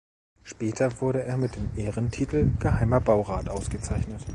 [0.41, 4.19] Später wurde er mit dem Ehrentitel „Geheimer Baurat“ ausgezeichnet.